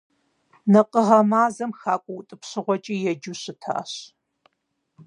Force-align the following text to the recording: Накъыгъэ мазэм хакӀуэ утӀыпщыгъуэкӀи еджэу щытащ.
Накъыгъэ 0.71 1.19
мазэм 1.29 1.71
хакӀуэ 1.79 2.13
утӀыпщыгъуэкӀи 2.19 2.95
еджэу 3.11 3.35
щытащ. 3.41 3.91